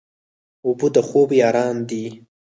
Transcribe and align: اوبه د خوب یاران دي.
اوبه 0.65 0.87
د 0.95 0.97
خوب 1.07 1.29
یاران 1.41 1.75
دي. 1.89 2.05